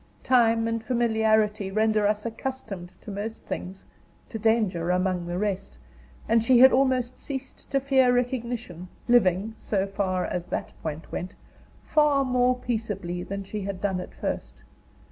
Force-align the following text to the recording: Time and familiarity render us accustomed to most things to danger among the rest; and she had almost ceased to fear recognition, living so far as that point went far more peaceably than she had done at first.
Time 0.23 0.67
and 0.67 0.83
familiarity 0.83 1.69
render 1.69 2.07
us 2.07 2.25
accustomed 2.25 2.89
to 3.01 3.11
most 3.11 3.43
things 3.43 3.85
to 4.29 4.39
danger 4.39 4.89
among 4.89 5.27
the 5.27 5.37
rest; 5.37 5.77
and 6.27 6.43
she 6.43 6.57
had 6.57 6.71
almost 6.73 7.19
ceased 7.19 7.69
to 7.69 7.79
fear 7.79 8.11
recognition, 8.11 8.87
living 9.07 9.53
so 9.57 9.85
far 9.85 10.25
as 10.25 10.47
that 10.47 10.71
point 10.81 11.11
went 11.11 11.35
far 11.83 12.25
more 12.25 12.55
peaceably 12.57 13.21
than 13.21 13.43
she 13.43 13.61
had 13.61 13.79
done 13.79 13.99
at 14.01 14.15
first. 14.15 14.55